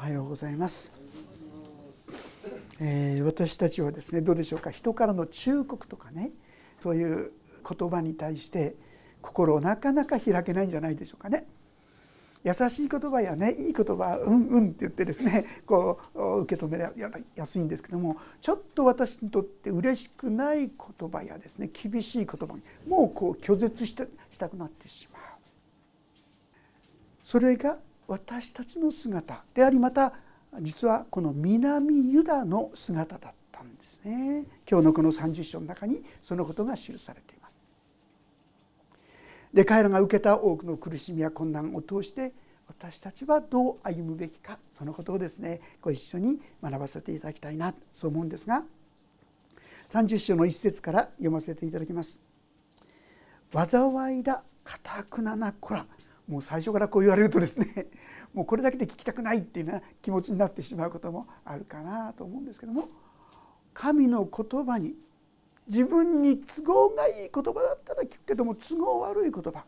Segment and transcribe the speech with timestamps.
[0.00, 0.94] おはようございます、
[2.80, 4.70] えー、私たちはですねどうでしょうか。
[4.70, 6.30] 人からの忠告とかね
[6.78, 7.32] そういう
[7.68, 8.76] 言葉に対して
[9.20, 11.46] 心をなかなか開けないんじゃないでしょうかね。
[12.44, 16.78] 優しい言葉やねいい言葉うんうんって言ってですね こう受け止め
[17.36, 25.22] やすいんですけどもちょっと私にとって嬉しくない言葉やですね厳しい言葉にもうこう拒絶してしたくなってしまう。
[27.22, 27.76] それが
[28.10, 30.12] 私たちの姿でありまた
[30.60, 37.54] 実はこの南ユダの姿だったんですね今日のこの30章の中にそのことが記されています。
[39.54, 42.32] で彼らが受けた多くの苦しみや困難を通して
[42.66, 48.64] 私たちはどう歩むべきかそのことをですねご一緒に学ばせていただきたいなそう思うんですが
[49.86, 52.20] 30章の一節から読ませていただきます。
[53.52, 55.86] 災いだかたくなな子ら
[56.30, 57.88] もう最初からこう言われるとですね
[58.32, 62.88] もうこれだけで聞きたくないっていうような気持ちになってしまうこともあるかなと思うんですけども
[63.74, 64.96] 神の言葉に
[65.66, 69.64] 自分に都合がいい言葉だったら聞くけども都合悪い言葉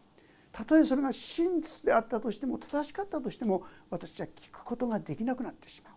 [0.53, 5.94] たとえそれが真実であったとしても正しかったとしても私は聞くことができなくなってしまう。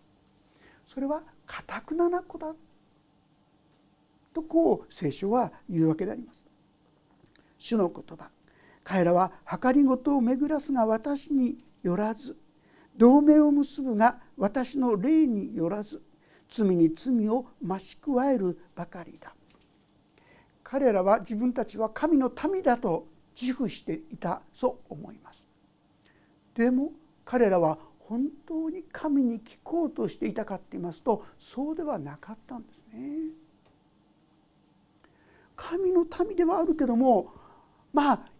[0.86, 2.54] それはかたくなな子だ
[4.32, 6.46] とこう聖書は言うわけであります。
[7.58, 8.30] 主の言葉
[8.86, 12.36] 彼らは計りごとを巡らすが私によらず
[12.96, 16.00] 同盟を結ぶが私の霊によらず
[16.48, 19.34] 罪に罪を増し加えるばかりだ。
[20.62, 23.08] 彼らは自分たちは神の民だと
[23.40, 25.44] 自負していたと思います。
[26.54, 26.92] でも
[27.24, 33.32] 彼らは本当に神に聞こうとしていたかって言いますとそうではなかったんですね。
[35.56, 37.32] 神の民ではあるけども
[37.92, 38.35] まあ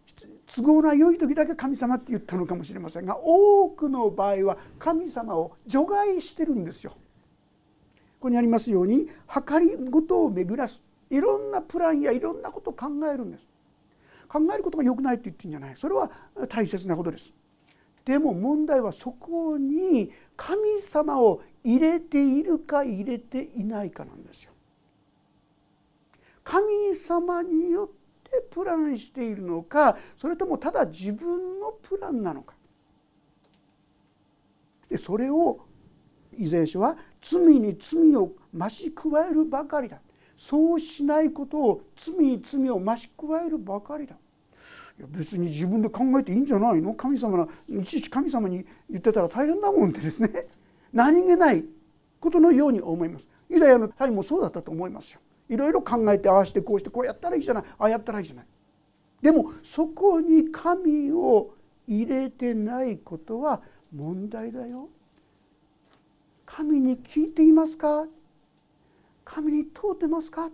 [0.57, 6.93] 都合の良い時だけ神様って言ったのかもしれませんが多くの場合は神様を除外してるんですよ。
[6.93, 6.97] こ
[8.21, 13.47] こにありますように計りごとを巡らすいろんなプランやいろんなことを考えるんです。
[14.29, 15.77] 考えることが良くないって言ってるんじゃない。
[15.77, 16.11] それは
[16.49, 17.35] 大切なことです。
[18.07, 24.53] でも問題はそこに神様を入れているか入れていないかなんですよ。
[26.43, 27.96] 神様によっ
[28.31, 32.55] てプランしているのかそれともただ自分のプランなのか。
[34.89, 35.61] でそれを
[36.37, 40.01] イザヤ書は罪に罪を増し加えるばかりだ。
[40.37, 44.15] そうしないことを罪に罪を増し加えるばかりだ。
[44.99, 46.95] いや別に自分で考えていいんじゃないの？
[46.95, 50.47] 神様のいちいち神様に言ってたら大変だもんってですね。
[50.93, 51.65] 何気ない
[52.21, 53.27] ことのように思います。
[53.49, 55.21] ユダヤの民もそうだったと思いますよ。
[55.49, 57.65] いろいろ考えてああしてこうしてこうやったらいいじゃない。
[57.79, 58.47] ああやったらいいじゃない。
[59.23, 61.55] でもそこに神を
[61.87, 63.61] 入れてないことは
[63.95, 64.89] 問題だよ。
[66.45, 68.07] 神に聞いていますか？
[69.25, 70.51] 神に問うてますか？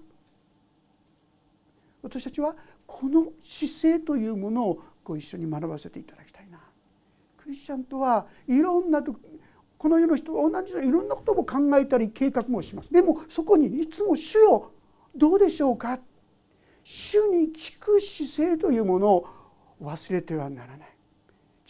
[2.02, 2.54] 私たちは
[2.86, 6.58] この姿勢というものをご一緒に学ばせていただきたいな。
[7.36, 12.92] クリスチャンとはいろんなこの世の人と同じよういろんなことも考えたり計画もします。
[12.92, 14.70] でもそこにいつも主よ
[15.15, 15.99] どうでしょうか？
[16.84, 19.27] 主に聞く姿勢というものを
[19.83, 20.89] 忘れてはならない。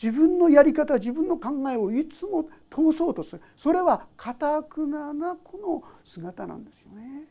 [0.01, 3.43] 自分のやり方自分の考えをいつも通そうとする。
[3.57, 7.29] それはかたくななこの姿なんですよね。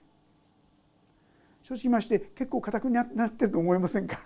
[1.63, 4.19] 正直言いまして結構固くなってると思いませんか？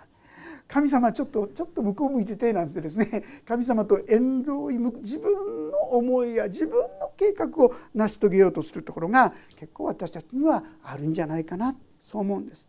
[0.68, 3.42] 神様ちょっとちょっと向こう向いててなんてですね。
[3.46, 12.68] 神様と遠慮自分思いや自分の計画を成し遂げようとするところが結構私たちにはあるんじゃないかなそう思うんです。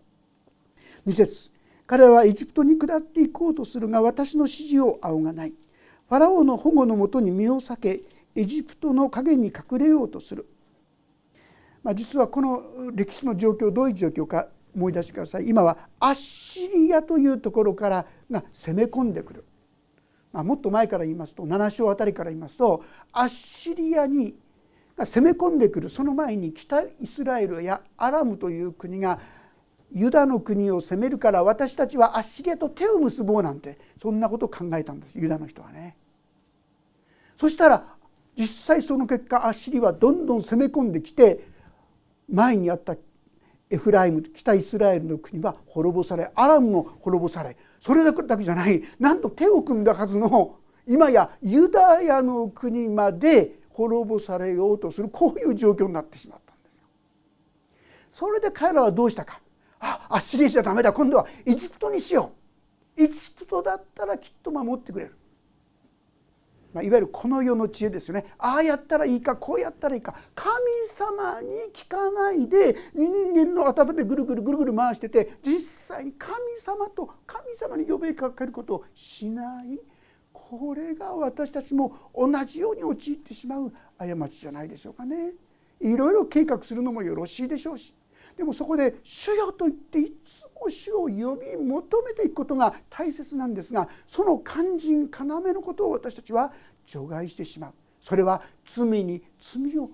[1.06, 1.52] 2節
[1.86, 5.54] 彼らはエジプトに下っていこうとするが私の指示を仰がない。
[6.10, 8.02] ファラオの保護のもとに身を避け
[8.36, 10.48] エジプトの陰に隠れようとする、
[11.84, 12.64] まあ、実はこの
[12.94, 19.46] 歴史の状況どういう状況か思い出してください今はアッシリアというところからが攻め込んでくる、
[20.34, 24.36] まあ、もっと前から言いますと7章あたりから言いますとアッシリアに
[24.98, 29.20] 攻め込んでくるその前に北イスラエルやアラムという国が
[29.94, 35.96] ユダの国を攻めるから私たちはアッシリアと手を結ぼうなんてそんなことを考えたんですユダの人はね。
[37.38, 37.86] そしたら
[38.38, 41.48] 実際その結果アッシリはどんどん攻め込んできて
[42.30, 42.96] 前にあった
[43.70, 48.84] エフライム北イスラエルの国は滅ぼされアラムも滅ぼされそれだけじゃない。
[49.00, 56.88] なんと手を組んだはずの今やユダヤの国まで滅ぼされようとするこういう状況になってしまったんですよ。
[58.12, 59.42] それで彼らはどうしたか。
[59.80, 60.92] あアッシリアじゃダメだ。
[60.92, 62.32] 今度はエジプトにしよ
[62.98, 63.04] う。
[63.04, 65.16] エジプトだったらきっと守ってくれる。
[66.74, 68.34] まあ、いわゆるこの世の知恵ですよね。
[68.38, 70.16] ああやったらいいかこうやったらいいか。
[70.36, 70.56] 神
[70.90, 79.80] 様に聞かないで人間の頭でぐるぐるぐるぐる回してて実際に神様と神様に呼びかけることをしない。
[80.34, 85.34] これが私たちも同じように陥ってしまう過ちじゃないでしょうかね。
[85.82, 87.94] いろいろ計画するのもよろしいでしょうし。
[88.38, 96.52] でもそこで「主よ」と言っていつも主を呼び求めていくことが大切なんですがその肝心要のことを私たちは
[96.86, 97.74] 除外してしまう。
[98.00, 99.90] それは罪に罪を重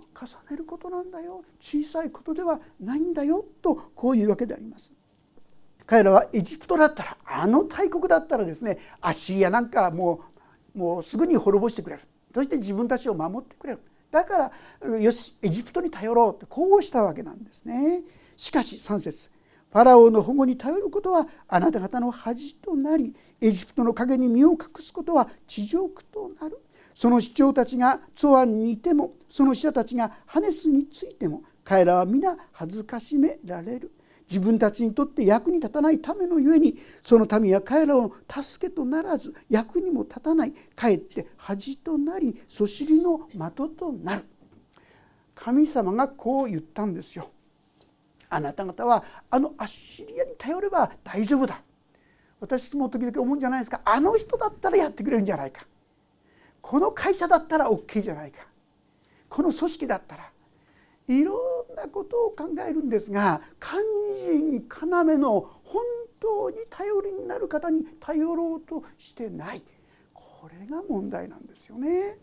[0.51, 1.43] ねることなんだよ。
[1.59, 4.91] 小さいことではないんだよとこういうわけであります。
[5.85, 10.21] 彼らはエジプトだったらあの大国だったらですねアッシリアなんかも
[10.75, 12.03] うもうすぐに滅ぼしてくれる。
[12.33, 13.79] そして自分たちを守ってくれる。
[14.11, 14.51] だか
[14.83, 18.03] らよしエジプトに頼ろうとこうしたわけなんですね。
[18.35, 19.31] しかし3節。
[19.73, 26.59] ファラオの保護に頼ることはあなた方の恥となりエジプトの陰に身を隠すことは地上苦となる。
[26.93, 33.91] その市長たちがツアンにいてもその死者たちがハネスについても彼らは皆恥ずかしめられる。
[34.29, 40.53] 自分たちにとって役に立たないためのゆえにその民は彼らを助けとならず役にも立たない。
[40.75, 44.25] かえって恥となりそしりの的となる。
[45.33, 47.31] 神様がこう言ったんですよ。
[48.33, 51.61] あなた方はあのアッシリアに頼れば大丈夫だ。
[52.39, 53.81] 私も時々思うんじゃないですか。
[53.85, 55.65] あの人だったらやってくれるんじゃないか。
[56.61, 58.39] この会社だったら OK じゃないか。
[59.29, 60.29] この組織だったら。
[61.07, 61.33] いろ
[61.71, 63.81] んなことを考えるんですが肝
[64.25, 65.83] 心要の本
[66.21, 69.61] 当に頼りになる方に頼ろうとしてない。
[70.13, 72.17] これが問題なんですよね。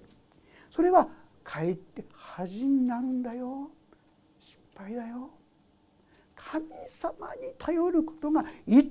[0.70, 1.08] それは
[1.44, 3.70] かえって恥になるんだよ。
[4.38, 5.30] 失敗だよ。
[6.50, 8.90] 神様に頼ることが一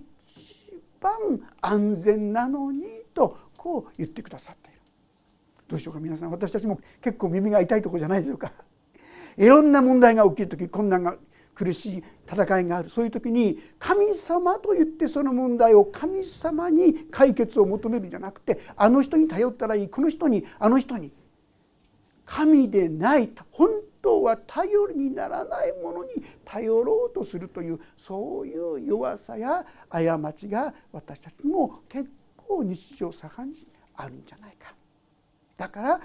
[1.01, 1.11] 番
[1.59, 2.83] 安全なのに
[3.13, 4.79] とこう言ってくださっている。
[5.67, 8.53] どうしようか皆さん私たちも結構耳が痛いとこじゃないでしょうか。
[9.37, 11.17] いろんな問題が起きる時困難が
[11.53, 12.89] 苦しい戦いがある。
[12.89, 21.11] そういう時に神様と言ってその問題を神様に解決を求めるんじゃなくてあの人に頼ったらいいこの人にあの人に。
[22.25, 23.69] 神でない本
[24.01, 26.11] 当は頼りにならないものに
[26.45, 34.73] 頼ろうとするというそういう弱さや過ちが私たちも結構日常茶飯事にあるんじゃないか。
[35.57, 36.01] だから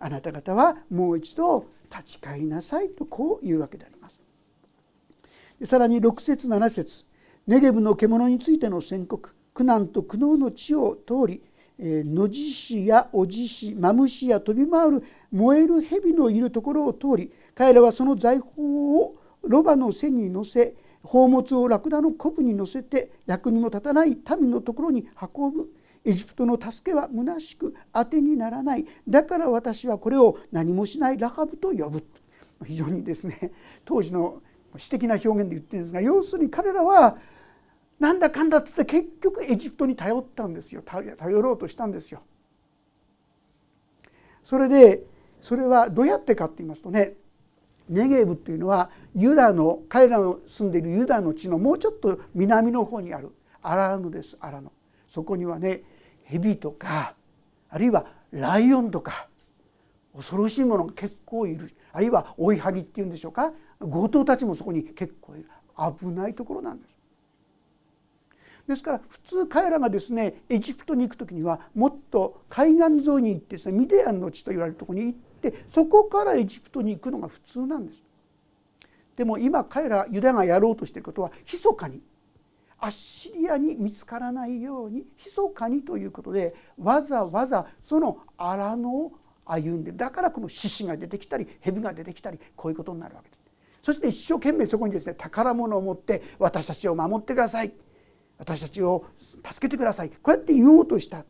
[0.00, 4.20] あなた方はもう一度立ち返りなさいとこういうわけであります。
[5.62, 7.04] さらに6節7節
[7.46, 11.42] ネゲブの獣についての宣告苦難と苦悩の地を通り
[11.78, 25.70] 野地市やおじしマムシや飛び回る燃える蛇のいるところを通り彼らはその財宝をロバの背に乗せ宝物をラクダのコブに乗せて役にも立たない民のところに運ぶ。
[26.06, 28.84] エジプトの助けは虚しく当てにならない。
[29.08, 32.04] だから私はこれを何もしないラハブと呼ぶ。
[32.64, 33.52] 非常にですね
[33.84, 34.42] 当時の
[34.76, 37.16] 詩的な表現で言ってるんですが要するに彼らは
[37.98, 42.22] なんだかんだっつって結局エジプトに頼ったんですよ頼ろうとしたんですよ。
[44.42, 45.04] それで
[45.40, 47.14] それはどうやってかって言いますとね
[47.88, 53.30] ネゲーブっていうのはユダの彼らの住んでいるユダの地のもうちょっと南の方にある
[53.62, 54.72] アラノですアラノ
[55.08, 55.82] そこにはね
[56.24, 57.14] 蛇とか
[57.68, 59.28] あるいはライオンとか
[60.14, 65.48] 恐ろしいものが結構いるあるいは追いはぎっていうんでしょうか強盗たちもそこに結構いる
[66.00, 66.93] 危ないところなんです。
[68.66, 78.02] ですから普通彼らがですねエジプトに行く時にはもっと海岸沿いに行ってですねミディアンの地と言われるところに行ってそこからエジプトに行くのが普通なんです。
[79.16, 82.00] でも今彼らユダがやろうとしていることは密かに
[82.78, 89.12] アッシリアに見つからないように密かにということでわざわざその荒野を
[89.44, 93.44] 歩んでだからこの獅子が出てきたり蛇が出てきたりこういうことになるわけです。
[93.82, 97.72] そして一生懸命そこにですね宝物を持って私たちを守ってください
[98.38, 100.10] 私たちを助けてください。
[100.10, 101.24] こうやって言おうとした。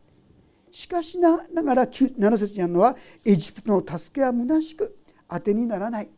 [0.71, 4.97] しかしながら7節にあるのはエジプトの助けは虚しく
[5.29, 6.09] 当てにならない。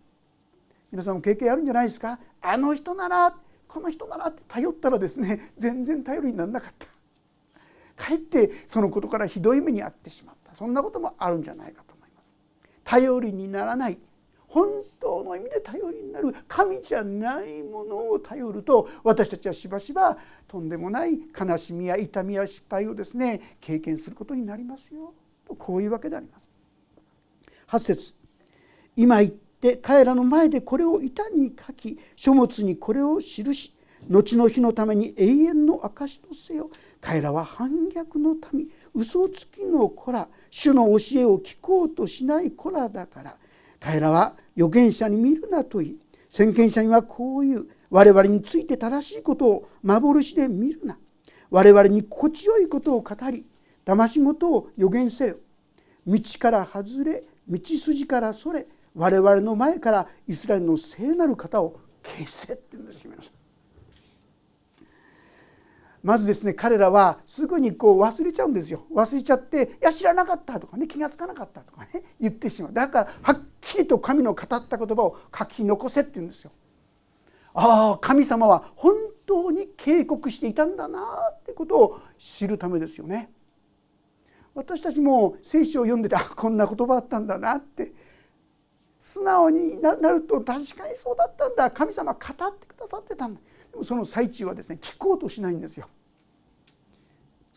[0.90, 2.18] 皆さんも経験あるんじゃないですか？
[2.40, 3.34] あの人なら
[3.68, 6.86] この人ならって頼ったらですね全然頼りにならなかった。
[7.96, 10.54] かえってそのことからひどい目に遭ってしまった。
[10.54, 12.26] そんなこともあるんじゃないかと思います。
[12.84, 13.98] 頼りにならない。
[14.48, 14.68] 本
[15.00, 25.12] 当の意味で頼りになる神じゃないものを頼ると私たちはしばしばとんでもない悲しみや痛みや失敗をですね経験することになりますよ。
[25.46, 26.44] とこういうわけであります。
[27.68, 28.14] 8節。
[28.94, 33.74] 今言って彼らの前でこれを板に書き書物にこれを記し
[34.08, 36.70] 後の日のために永遠の証とせよ。
[37.00, 43.36] 彼らは反逆の民嘘つきの子ら主の教えを聞こうとしない子らだから。
[43.86, 45.96] 彼らは預言者に見るなと言い
[46.28, 47.68] 先見者にはこういう。
[47.88, 50.98] 我々について正しいことを幻で見るな。
[51.50, 53.46] 我々に心地よいことを語り
[53.86, 55.36] 騙し事を予言せよ。
[56.04, 58.66] 道から外れ道筋からそれ
[58.96, 63.35] 我々の前からイスラエルの聖なる方を消せって言うんです皆さん。
[66.06, 76.52] まずですね彼らはすぐにこう忘れちゃうんですよ忘れちゃって「いや知らなかった」とかね気が付かなかったとかね言ってしまうだからはっきりと神の語った言葉を書き残せって言うんですよ。
[77.54, 78.94] ああ神様は本
[79.26, 81.00] 当に警告していたんだな
[81.32, 83.32] ってことを知るためですよね。
[84.54, 87.92] 私たちも聖書を読んでてあこんな言葉あったんだなって
[89.00, 93.40] 素直になると確かにそうだったんだ神様語ってくださってたんだ
[93.72, 95.88] でもその最中はですね聞こうとしないんですよ。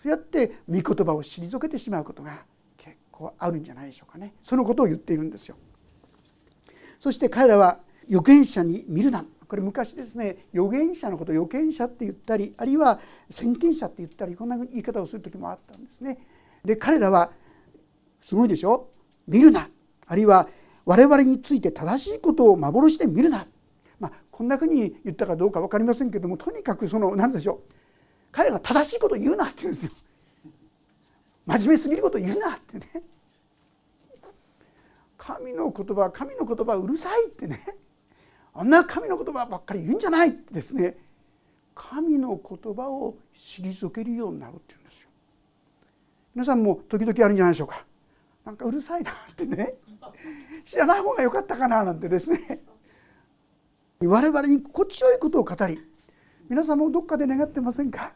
[0.01, 2.43] そうやって御言葉を退けてしまうことが
[2.77, 4.33] 結構あるんじゃないでしょうかね。
[4.43, 5.57] そのことを言っているんですよ。
[6.99, 9.25] そして彼らは預言者に見るな。
[9.47, 16.19] これ昔ですね預言者のこと預言者って言ったりあるいは先見者って言ったりこんな言い方をする時もあったんですね。
[16.63, 17.31] で彼らは
[18.21, 18.89] すごいでしょ。
[19.27, 19.69] 見るな。
[20.05, 20.47] あるいは
[20.85, 23.47] 我々について正しいことを幻で見るな、
[23.99, 27.73] まあ、こんなふうに言ったかどうか分かりませんけどもとにかくその何でしょう。
[28.31, 29.91] 彼が正しいことを言うなって言うんですよ。
[31.45, 33.03] 真面目すぎることを言うなってね。
[35.17, 37.63] 神の言葉神の言葉うるさいってね
[38.53, 40.98] あんな神の言葉ばっかり言うんじゃないってですね
[41.75, 45.09] 神の言葉を退けるようになるっていうんですよ。
[46.36, 47.86] 皆さんも時々あるんじゃないでしょうか。
[48.45, 49.75] なんかうるさいなってね
[50.65, 52.62] 知らない方が良かったかななんてですね
[54.01, 55.79] 我々に心地よいことを語り
[56.49, 58.11] 皆さんもどっかで願ってませんか？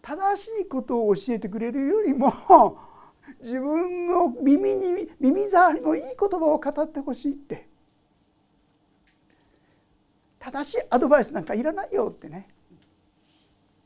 [0.00, 2.32] 正しいことを教えてくれるよりも
[3.42, 7.66] 自分の耳に耳障りのいい言葉を語ってほしいって。
[10.38, 12.48] 正しいアドバイスなんかいらないよってね。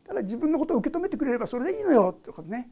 [0.07, 2.69] ただ自分のことを受け止めてくれればそれでいいのよってことね。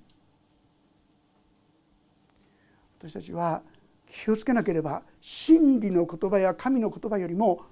[2.99, 3.63] 私たちは
[4.07, 7.63] 気をつけなければ真理の言葉や神の言葉よりも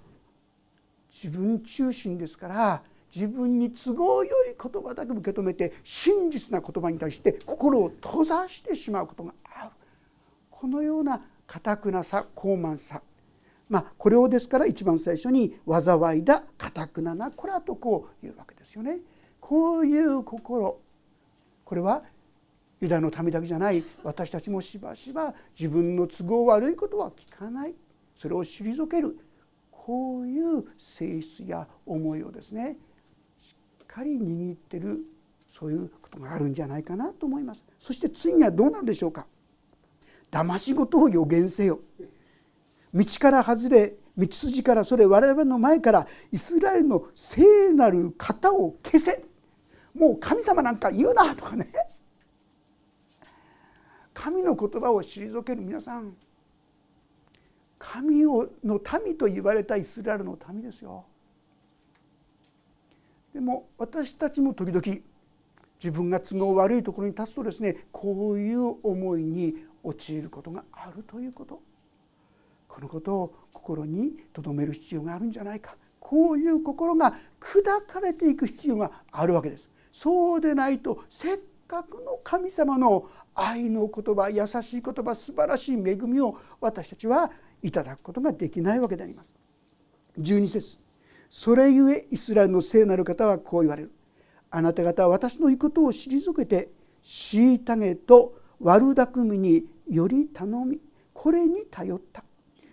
[1.10, 2.82] 自分中心ですから
[3.14, 9.70] 自分に都合よい言葉だけ受け止めて真実な言葉に対して心を閉ざしてしまうことがある。
[10.50, 13.00] このようなかくなさ傲慢さ。
[13.68, 18.98] まあこれをですから一番最初に「災いだかたくななこら」とこう言うわけですよね。
[19.40, 20.78] こういう心。
[21.64, 22.02] これは
[22.80, 23.82] ユダの民だけじゃない。
[24.02, 27.74] 私たちもしばしば自分の都合悪いことは聞かない。
[28.14, 29.18] それを退ける。
[29.88, 32.76] こういう性質や思いをですね
[33.40, 34.98] しっかり握ってる
[35.50, 37.64] そういうことがあるんじゃないかなと思います。
[37.78, 39.26] そして次にはどうなるでしょうか。
[40.30, 41.80] 騙し事を予言せよ。
[42.92, 49.24] 道から外れ道筋からそれ我々の前からイスラエルの聖なる型を消せ。
[49.94, 51.72] もう神様なんか言うなとかね。
[54.12, 56.14] 神の言葉を退ける皆さん。
[57.78, 61.04] 神をの民と言われたイスラエルの民ですよ。
[63.32, 64.82] でも私たちも時々
[65.80, 69.54] 自分が都合悪いところに立つとですねこういう思いに
[69.84, 71.60] 陥ることがあるということ。
[72.66, 75.76] このことを心に留める必要があるんじゃないか。
[76.00, 79.68] こういう心が砕かれていく必要があるわけです。
[79.92, 87.30] そうでないとせっかくの神様の愛の言葉優しい言葉素晴らしい恵みを私たちは
[87.62, 89.34] いただくことができないわけであります。
[90.20, 90.78] 12節
[91.30, 93.92] それゆえイスラエルの聖なる方はこう言われる。
[94.50, 96.70] あなた方は私の言うことを退けて
[97.04, 100.80] 虐げと悪巧みにより頼み
[101.12, 102.24] これに頼った。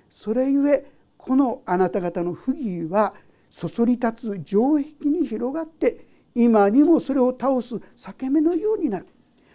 [0.09, 0.85] それゆえ
[1.17, 3.13] このあなた方の不義は
[3.49, 9.07] そそり立つ城壁に広がって今にもそれを倒す裂け目のようになる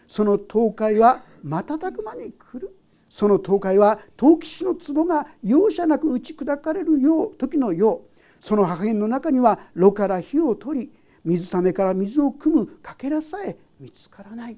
[0.09, 2.75] その倒壊は瞬く間に来る
[3.11, 8.21] その倒壊は陶器師の壺が容赦なく打ち砕かれるよう時のよう。
[8.39, 10.93] その破片の中には炉から火を取り
[11.25, 14.57] 水ためから水を汲むかけらさえ見つからない。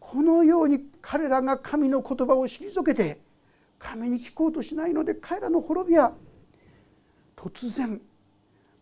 [0.00, 3.20] このように彼らが神の言葉を退けて
[3.78, 6.12] 神に聞こうとしないので彼らの滅びは
[7.36, 8.00] 突然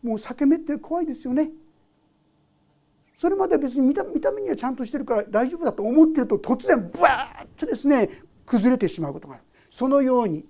[0.03, 1.51] もう裂け目って怖いですよね。
[3.15, 9.43] それまで別に見た見た目にはちゃんとしてるから大丈夫だと思ってると突然ブワーッとですね崩れてしまうことがある。
[9.71, 10.47] そのように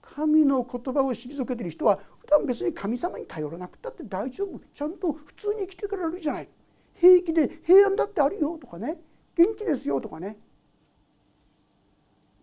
[0.00, 4.60] 神の言葉を退けてる人は普段別に神様に頼らなくたって大丈夫。
[4.74, 6.48] ちゃんと普通に生きてくれるじゃない。
[6.94, 8.96] 平気で平安だってあるよとかね。
[9.36, 10.36] 元気ですよとかね。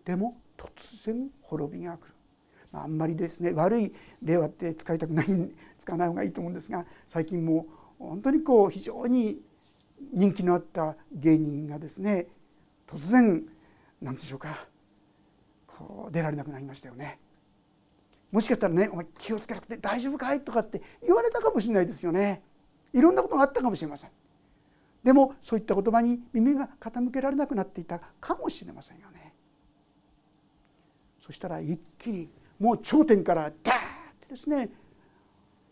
[0.04, 2.14] でも突然滅びが来る、
[2.72, 5.26] まあ、あんまりですね悪い例はって使いたくない
[5.78, 7.66] 使わない方がいいと思うんですが最近も
[7.98, 9.42] 本当にこう非常に
[10.12, 12.26] 人気のあった芸人がですね
[12.86, 13.46] 突然
[14.00, 14.66] 何でしょうか
[15.66, 17.18] こう出られなくなりましたよね。
[18.30, 22.42] もしかしたらね「お前気をつけなくて大丈夫かい?」とかって言われたかもしれないですよね。
[22.92, 24.10] いろんなことがあったかもしれません。
[25.02, 29.34] でもそういった言葉に耳が傾けられなくなっていたかもしれませんよね。
[31.20, 32.28] そしたら一気に
[32.58, 33.80] もう頂点からダーッ
[34.20, 34.70] てですね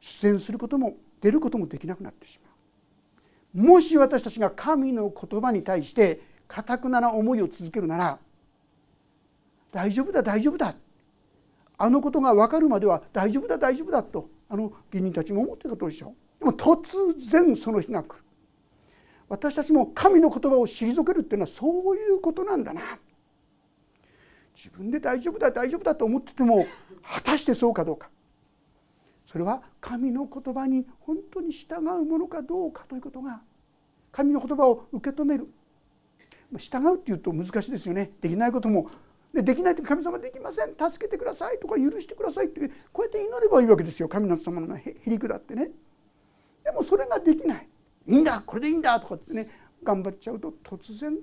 [0.00, 3.66] 出演することも出ることもできなくなってしまう。
[3.66, 8.18] もし私たちが神の言葉に対してかたくなな思いを続けるなら
[9.72, 10.74] 大丈夫だ大丈夫だ。
[11.78, 16.86] あのことが分かるまでは大丈夫だ大丈夫だとあの芸人たちも思ってたとでしょでも突
[17.30, 18.22] 然その日が来る。
[19.28, 22.98] 私たちも神の言葉を退けるっていうのはそういうことなんだな。
[24.54, 26.66] 自分で大丈夫だ大丈夫だと思ってても
[27.02, 28.08] 果たしてそうかどうか。
[29.30, 33.40] それは神の言葉に本当に従うものかどうかということが
[34.12, 35.48] 神の言葉を受け止める。
[36.56, 38.12] 従うっていうと難しいですよね。
[38.20, 38.90] できないことも。
[39.34, 40.68] でできないと神様できません。
[40.68, 41.58] 助けてください。
[41.58, 42.46] とか許してください。
[42.46, 44.08] ってこうやって祈ればいいわけですよ。
[44.08, 45.70] 神様のへりくだってね。
[46.64, 47.68] でもそれができない。
[48.06, 48.42] いいんだ。
[48.44, 48.98] これでいいんだ。
[49.00, 49.48] とかってね。
[49.82, 51.16] 頑張っちゃうと突然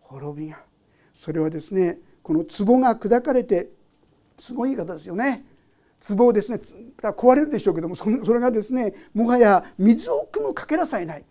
[0.00, 0.58] 滅びが
[1.14, 3.70] それはですねこの壺が砕かれて
[4.38, 5.44] すごい言い方ですよね。
[6.06, 6.60] 壺をですね
[6.98, 11.24] 壊れるでしょうけどもそれがですねもはや水を汲むかけらさえない。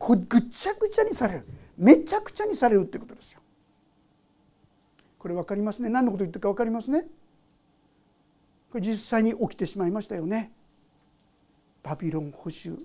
[0.00, 1.46] ぐっちゃぐちゃにされる。
[1.76, 3.40] めちゃくちゃにされるってことですよ。
[5.18, 5.88] これ分かりますね。
[5.88, 7.06] 何のこと言ってるか分かりますね。
[8.70, 10.52] これ実際に起きてしまいましたよね。
[11.82, 12.76] バビロン捕囚。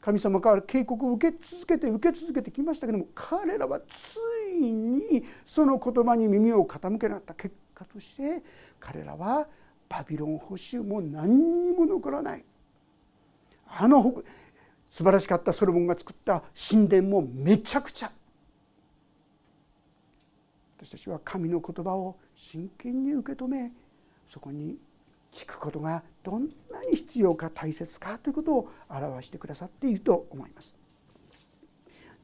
[0.00, 4.18] 神様から警告を受け続けて受け続けてきましたけども彼らはつ
[4.60, 8.42] いにその言葉に耳を傾けなかった結果として
[8.78, 9.46] 彼らは
[9.88, 12.44] バビロン捕囚も何にも残らない。
[13.66, 14.22] あの
[14.94, 18.12] 素晴らしかったソロモンが作った神殿もめちゃくちゃ。
[20.78, 23.72] 私たちは神の言葉を真剣に受け止め
[24.32, 24.76] そこに
[25.32, 30.76] 聞くことがどんなに必要か大切かということを表してくださっていると思います。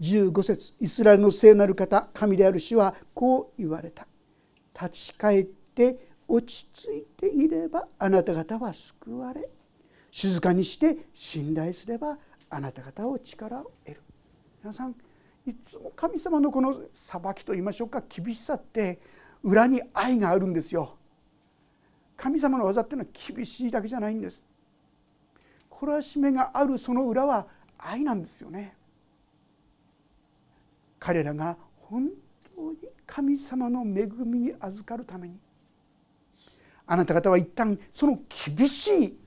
[0.01, 4.07] 15節イスラエルの聖なる方神である主はこう言われた。
[4.81, 9.49] 立ち返って落ち着いていればあなた方は救われ。
[10.13, 12.17] 静かにして信頼すれば
[12.51, 14.03] あなた方を力を得る。
[14.63, 14.95] 皆さん
[15.47, 18.03] いつも神様のこの裁きと言いましょうか。
[18.09, 19.01] 厳しさって
[19.43, 20.97] 裏に愛があるんですよ。
[22.17, 24.43] 神様の技っていうのは厳しいだけじゃないんです。
[25.71, 27.47] 懲らしめがあるその裏は
[27.79, 28.77] 愛なんですよね。
[30.99, 32.11] 彼らが本
[32.55, 35.39] 当に神様の恵みに預かるために。
[36.87, 38.19] あなた方は一旦その
[38.57, 39.19] 厳しい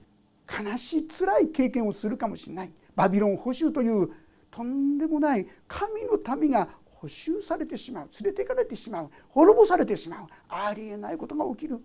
[0.48, 2.72] 悲しい辛い経験をするかもしれない。
[2.96, 4.10] バビロン捕囚という
[4.52, 11.80] とんでもない神の民が捕囚されてしまう連れて行かれてしまう滅ぼされてしまうありえないことが起きる。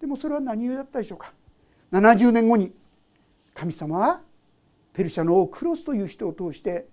[0.00, 1.32] でもそれは何故だったでしょうか
[1.92, 2.72] ？70年後に
[3.54, 4.20] 神様は
[4.92, 6.86] ペルシャの王クロスという人を通して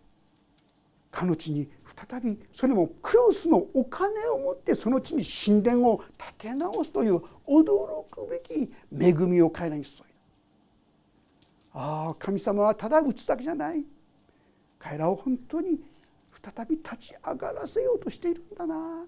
[1.12, 1.70] かの地に
[2.10, 6.04] 再びそれもクロスのお金を持ってその地に神殿を
[6.40, 10.13] 建て直すという驚くべき恵みを彼らに注い
[11.74, 13.84] ああ神様はただ打つだけじゃない。
[14.78, 15.80] 彼らを本当に
[16.44, 19.06] 再び立ち上がらせようとしているんだな。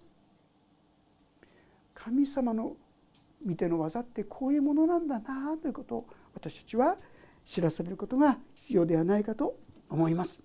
[1.93, 2.75] 神様の
[3.45, 5.58] 見ての技ってこういうものなんだな。
[5.62, 6.95] ということを私たちは
[7.43, 9.58] 知らされることが必要ではないかと
[9.89, 10.41] 思います。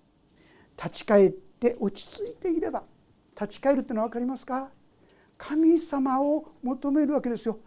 [0.77, 2.83] 立ち返って落ち着いていれば
[3.39, 4.69] 立ち返るってのは分かりますか？
[5.37, 7.57] 神様を求めるわけですよ。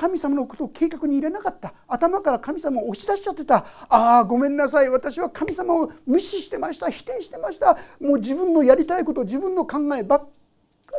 [0.00, 1.74] 神様のことを計画に入れなかった。
[1.86, 3.66] 頭から神様を押し出しちゃってた。
[3.90, 4.88] ああごめんなさい。
[4.88, 6.88] 私は神様を無視してました。
[6.88, 7.76] 否定してました。
[8.00, 10.26] もう自分のやりたいこと自分の考えばっか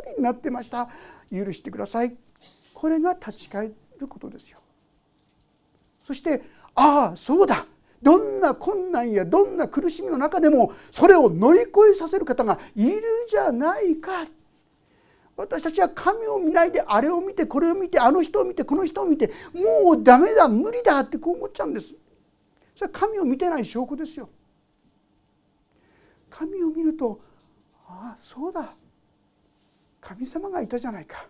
[0.06, 0.88] りになってました。
[1.32, 2.14] 許してください。
[2.74, 4.60] これが立ち返ることですよ。
[6.06, 6.44] そして
[6.76, 7.66] ああそうだ。
[8.00, 14.28] どんな困難やどんな苦しみの中でもそれを乗り越えさせる方がいるじゃないか。
[15.36, 21.94] 私たちは神を見ないであれを見てこれを見てあの人を見てこの人を見てもうダメだ無理だってこう思っちゃうんです。
[22.74, 24.28] それは神を見てない証拠ですよ。
[26.30, 27.20] 神を見ると
[27.86, 28.74] ああそうだ。
[30.00, 31.26] 神様がいたじゃないか。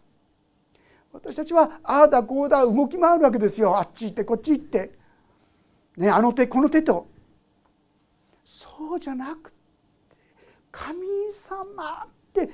[1.13, 3.79] 私たちはああだこうだ動き回るわけですよ。
[3.79, 4.93] あっち行ってこっち行って、
[5.97, 7.07] ね、あの手この手と。
[8.45, 9.57] そうじゃなくて
[10.73, 10.99] 神
[11.31, 12.49] 様って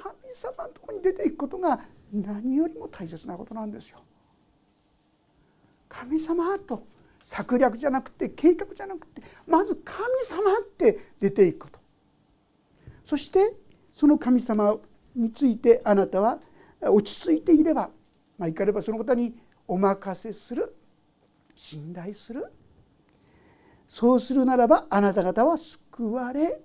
[0.00, 1.80] 神様のとこに出ていくことが
[2.12, 3.98] 何よりも大切なことなんですよ。
[5.88, 6.86] 神様と
[7.24, 11.78] 策略じゃなくて計画じゃなくてまず神様って出ていくこと。
[13.04, 13.54] そして
[13.92, 14.76] その神様
[15.16, 16.38] についてあなたは
[16.80, 17.90] 落ち着いていれば
[18.38, 19.34] まあいかればその方に
[19.66, 20.74] お任せする。
[21.54, 22.46] 信頼する。
[23.88, 26.60] そうするならばあなた方は救われ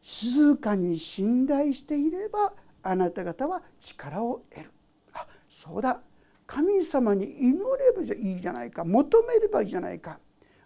[0.00, 4.70] 静かに信頼していればあなた方は力を得る。
[5.12, 6.00] あそうだ。
[6.46, 8.84] 神様に祈ればいいじゃないか。
[8.84, 10.18] 求めればいいじゃないか。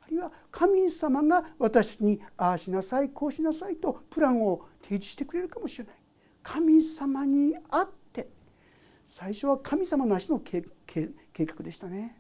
[0.05, 5.95] あるいは神様が私にああしなさいこうしなさいとプランを提示してくれるかもしれない。
[6.43, 8.29] 神様にあって
[9.09, 12.17] 最初は神様なしの計画でしたね。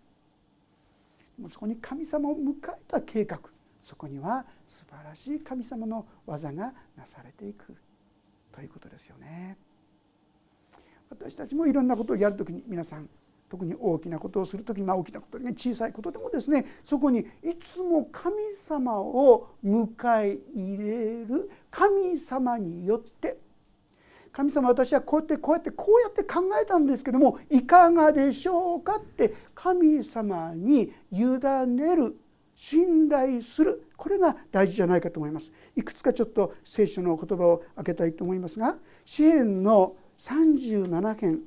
[1.36, 3.38] でもそこに神様を迎えた計画。
[3.82, 7.76] そこには素晴らしい神様の技がなされていく。
[8.52, 9.56] ということですよね。
[11.10, 13.08] 私たちもいろんなことをやるときに皆さん
[13.50, 19.86] 特に大きなことをする時に、まあ、大きなことでね小さいことでもですねそこにいつも神様を迎
[20.26, 23.36] え入れる神様によって
[24.32, 31.18] 神様私はこうやってこうやってこうやって考えたんですけどもいかがでしょうかって神様に委
[31.66, 32.16] ねる
[32.62, 33.88] 信頼する。
[33.96, 35.50] これが大事じゃないかと思います。
[35.74, 41.40] いくつかちょっと聖書の言葉を開けたいと思いますが支援の37編。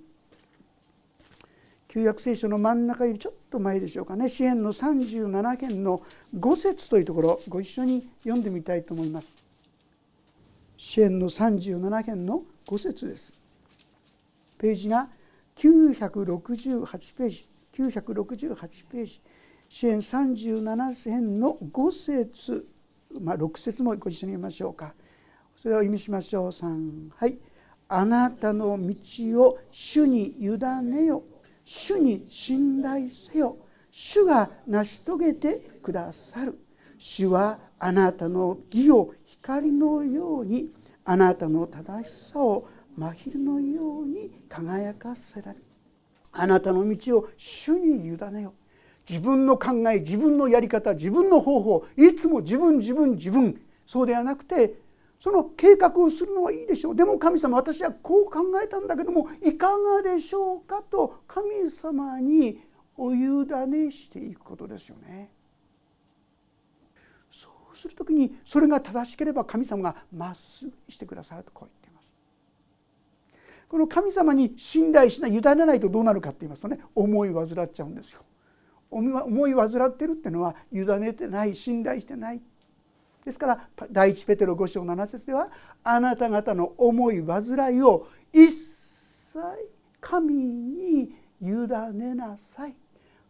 [1.88, 4.28] 旧約聖書の真ん中よりちょっと前でしょうかね。
[4.28, 6.04] 支援の37編の
[6.38, 9.38] 5節というところご一緒に読んでみたいと思います。
[10.76, 13.32] 支援の37編の5節です。
[14.58, 15.08] ページが
[15.56, 17.48] 968ページ。
[17.74, 19.22] 968ページ。
[19.68, 22.68] 支援37編の5節。
[23.22, 24.94] まあ6節もご一緒に読みましょうか。
[25.56, 26.48] それを意味しましょう。
[26.50, 27.40] 3はい。
[27.88, 31.24] あなたの道を主に委ねよ。
[31.64, 33.58] 主に信頼せよ。
[33.92, 36.60] 主が成し遂げてくださる。
[36.98, 40.72] 主はあなたの義を光のように
[41.04, 45.64] あなたの正しさを真昼のように輝かせられる。
[46.32, 48.54] あなたの道を主に委ねよ。
[49.08, 54.76] 自分の考え自分のやり方自分の方法いつも自分自分自分そうではなくて
[55.20, 62.60] その計画をするのはいいでしょうでも神様私はこう考えたんだけどもいかがでしょうかと神様に
[62.98, 63.18] お委
[63.68, 65.30] ねしていくことですよね。
[67.32, 72.12] そうする時にそれが正しければ神様がまっすぐにしてくださるとこう言っています。
[73.68, 78.22] この神様に信頼しない委ねないとどうなるかって言いますとね思い患っちゃうんですよ。
[78.90, 82.42] 思い患ってるっていうのは委ねてない信頼してない。
[83.24, 85.50] ですから第一ペテロ5章7節では
[85.84, 89.40] あなた方の思い煩いを一切
[90.00, 91.46] 神に委
[91.94, 92.76] ねなさい。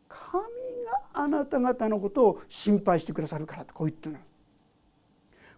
[0.07, 0.43] 神
[0.85, 4.15] があなた方のことを心配してくださるからとこう言ってる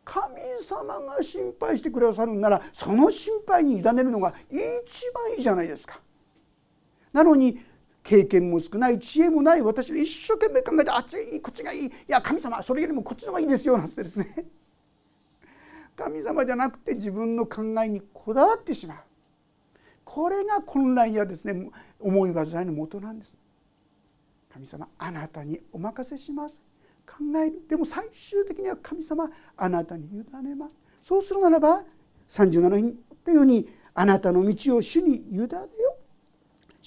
[0.03, 0.35] 神
[0.67, 4.57] 様が心配してくださるんならその心配に委ねるのが一
[5.13, 5.99] 番いいじゃないですか。
[7.11, 7.59] なのに
[8.07, 14.45] 経験も少ない知恵もない私が一生懸命考えてあっちがいいこっちがいいいや神様それよりもこっちの方がいいですよなんてですね。
[15.97, 18.97] 神様じゃなくて自分の考えにこだわってしまう。
[20.05, 23.35] これが混乱やですね思い煩いのもとなんです。
[24.53, 26.61] 神様あなたにお任せします。
[27.05, 27.61] 考える。
[27.67, 30.73] でも最終的には神様あなたに委ねます。
[31.01, 31.83] そうするならば
[32.29, 35.97] 37にというようにあなたの道を主に委ねよ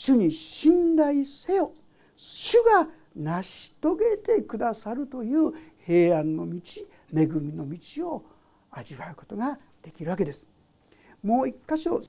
[0.01, 1.75] 主に信頼せよ
[2.17, 5.53] 主が成し遂げてくださるという
[5.85, 6.59] 平安の道
[7.15, 8.25] 恵みの道を
[8.71, 10.49] 味わうことができるわけです。
[11.23, 12.01] もう一箇所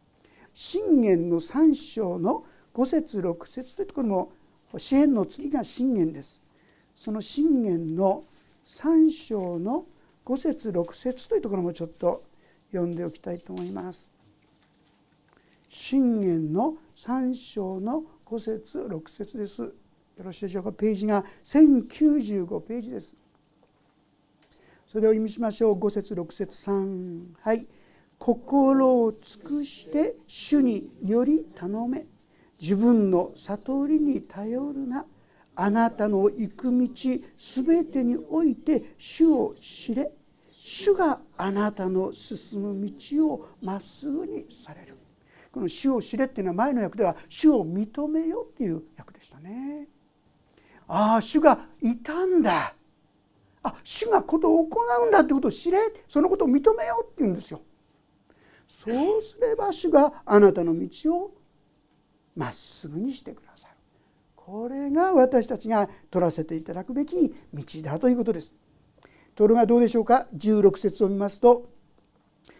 [0.54, 4.32] 信玄の3章の5節6節というところも
[4.78, 6.42] 詩篇の次が信玄です。
[6.96, 8.24] その信玄の
[8.64, 9.84] 3章の
[10.24, 12.24] 5節6節というところもちょっと
[12.72, 14.11] 読んでおきたいと思います。
[15.74, 19.62] 信玄の3章の5節6節です。
[19.62, 19.72] よ
[20.18, 20.74] ろしいでしょうか？
[20.74, 23.16] ページが1095ページです。
[24.86, 25.80] それを意味しましょう。
[25.80, 27.66] 5節6節3はい。
[28.18, 32.06] 心を尽くして主により頼め。
[32.60, 35.06] 自分の悟りに頼るな。
[35.56, 36.90] あなたの行く道
[37.38, 40.12] すべてにおいて主を知れ。
[40.60, 44.98] 主があなたの進む道をまっすぐにされる。
[45.52, 49.88] この主を知れっていうのは前の訳では主を認めよっていう訳でしたね。
[50.88, 52.74] ああ主がいたんだ
[53.64, 57.62] あ主がことを行うんだってことを知れそのことを認めようって言うんですよ。
[58.68, 61.34] そうすれば主があなたの道を
[62.36, 63.74] まっすぐにしてくださる
[64.36, 68.54] これが私たちが取らせていただくべき道だということです。
[69.36, 71.70] ところがどうでしょうか？16節を見ますと「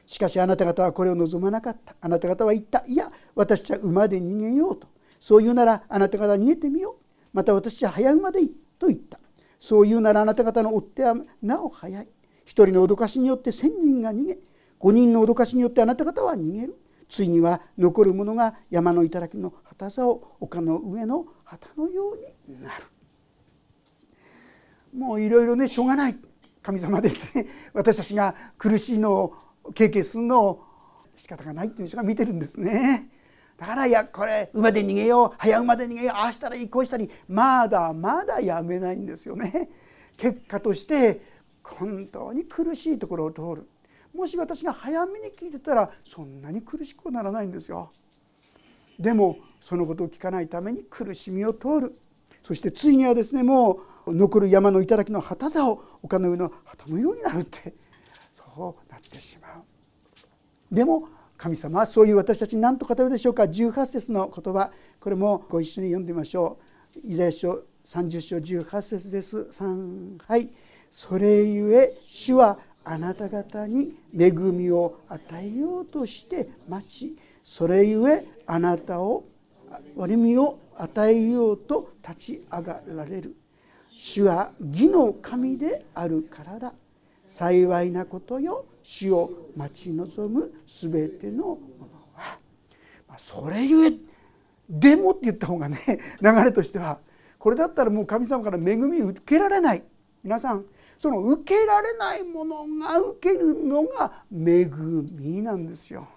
[0.06, 1.96] しかしあなた方はこれを望まなかった。
[2.02, 2.84] あなた方は言った。
[2.88, 4.88] いや私たちは馬で逃げよう」と。
[5.20, 7.04] そう言うならあなた方は逃げてみよう。
[7.34, 9.20] また私は早馬でいいと言った。
[9.60, 12.08] そう言うならあなた方の追ってはなお早い。
[12.46, 14.40] 一人の脅かしによって千人が逃げ。
[14.80, 16.78] 五人の脅かしによってあなた方は逃げる。
[17.08, 22.84] ついには残る者が山の頂の旗座を丘の上の旗のようになる。
[24.98, 26.18] もういろいろねしょうがない。
[26.64, 27.48] 神様ですね。
[27.74, 29.36] 私たちが苦しいのを
[29.74, 30.46] 経験するの。
[30.46, 30.64] を
[31.16, 33.10] 仕方がないっていう人が見てるんですね。
[33.58, 35.38] だからいやこれ馬で逃げよう。
[35.38, 36.16] 早馬で逃げよう。
[36.16, 37.10] ああしたらいいこうしたり。
[37.28, 39.70] まだまだやめないんですよね。
[40.18, 41.22] 結果として
[41.64, 43.70] 本当に苦しいところを通る。
[44.16, 47.92] もし私が早めに聞いてたらそんなに苦しくならないんですよ。
[49.00, 52.00] でもそのことを聞かないために苦しみを通る。
[52.44, 57.76] そしてついにはですねもう残る山の頂の旗座を丘の上の旗のようになるって。
[58.56, 60.76] うなってしまう。
[60.76, 64.72] でも神様はそういう私たちに何と語るでしょうか？18節の言葉。
[65.00, 66.60] これもご一緒に読んでみましょ
[66.96, 67.00] う。
[67.04, 69.50] イザヤ書30章18節です。
[69.52, 70.50] 3はい
[70.90, 77.18] それゆえ主はあなた方に恵みを与えようとして待ち。
[77.44, 79.26] それゆえあなたを
[79.96, 83.36] 割みを与えようと立ち上がられる。
[83.90, 86.74] 主は義の神であるからだ。
[87.32, 91.88] 幸いなことよ主を待ち望む全てのもの
[93.08, 93.92] はそれゆえ
[94.70, 95.80] でもって言った方がね
[96.22, 97.00] 流れとしては
[97.40, 99.84] これだったらもう神様から恵み受けられない
[100.22, 100.66] 皆さん
[100.98, 106.10] その受けられないものが受けるのが恵みなんですよ。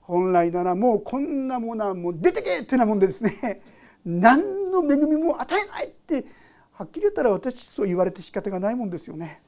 [0.00, 3.60] 本来ならもうこんなものはもう出てけってなもんでですね
[4.06, 6.24] 何の恵みも与えないって
[6.72, 9.42] はっきり言ったら私そう言われて仕方がないもんですよね。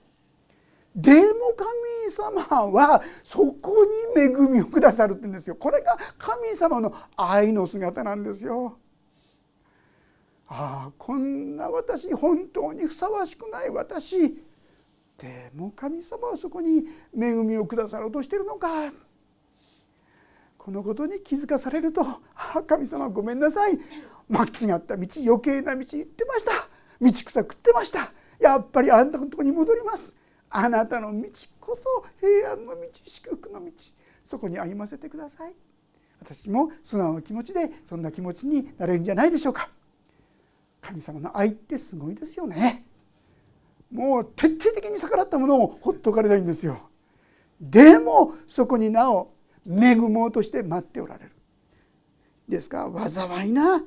[0.95, 5.55] でも神様はそこに恵みをくださるって言うんですよ。
[5.55, 8.77] これが神様の愛の姿なんですよ。
[10.49, 14.43] ああこんな私本当にふさわしくない私。
[15.17, 16.83] でも神様はそこに
[17.17, 18.93] 恵みをくださろうとしてるのか。
[20.59, 23.79] このことに気づかされると「ああ神様ごめんなさい。
[24.29, 26.69] 間違った道余計な道行ってました。
[27.01, 28.13] 道草食ってました。
[28.41, 30.17] やっぱりあんたのとこに戻ります」
[30.51, 31.29] あなたの道
[31.61, 33.71] こそ平安の道祝福の道
[34.27, 35.53] そこに歩ませてください。
[36.21, 39.71] 私も素直な気持ちでそんな気持ちになれるんじゃないでしょうか。
[40.83, 42.85] 神様の愛ってすごいですよね。
[43.91, 46.81] もう徹底的に逆らったものをほっとかれないんですよ。
[47.61, 49.33] でもそこになお
[49.67, 51.33] 恵もうとして待っておられる。
[52.49, 53.85] ですから災いなだ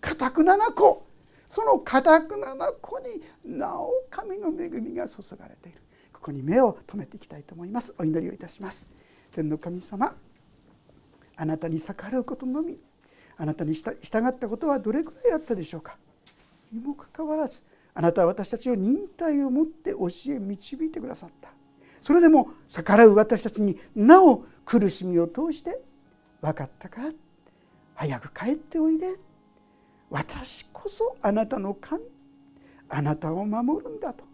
[0.00, 1.06] かたくなな子。
[1.48, 5.82] そのかたくなな子になお神の恵みが注がれている。
[6.22, 7.92] ここに目を留めていきたいと思います。
[7.98, 8.88] お祈りをいたします。
[9.32, 10.14] 天の神様
[11.34, 12.78] あなたに逆らうことのみ。
[13.36, 13.92] あなたに従
[14.28, 15.96] ったことはどれくらいあったでしょうか。
[16.72, 17.60] にもかかわらず
[17.92, 21.48] あなたは私たちを忍耐を持って教え導いてくださった。
[22.00, 25.80] それでも逆らう私たちになお苦しみを通して
[26.40, 27.00] 分かったか。
[27.96, 29.16] 早く帰っておいで。
[30.08, 32.00] 私こそあなたの神。
[32.88, 34.30] あなたを守るんだと。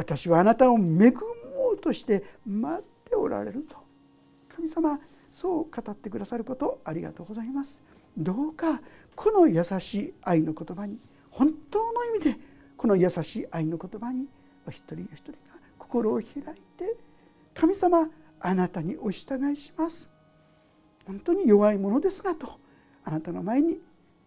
[0.00, 3.76] 私はあなたを恵もうとして待っておられると。
[4.48, 4.98] 神様
[5.30, 7.82] そう語ってくださることありがとうございます。
[8.16, 8.80] どうか
[9.14, 10.98] この優しい愛の言葉に
[11.30, 12.40] 本当の意味で
[12.78, 14.26] この優しい愛の言葉に
[14.66, 15.38] お一人お一人が
[15.78, 16.32] 心を開い
[16.78, 16.96] て
[17.54, 18.08] 神様
[18.40, 20.08] あなたにお従いします。
[21.06, 22.58] 本当に弱いものですがと
[23.04, 23.78] あなたの前に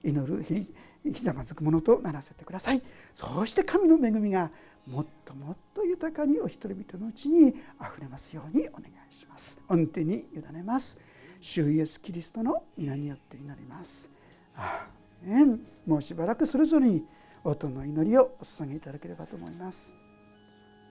[0.03, 2.81] 祈るひざまずくものとならせてください。
[3.15, 4.51] そうして神の恵みが
[4.87, 9.61] もっともっと豊かにお一人々のうちにあふれますようにお願いします。
[9.67, 10.97] 御手に委ねます。
[11.39, 14.09] 主イエスキリストの皆によって祈ります。
[14.55, 15.03] ああ
[15.85, 17.05] もうしばらくそれぞれに
[17.43, 20.02] 音の祈りをお捧げいただければと思います。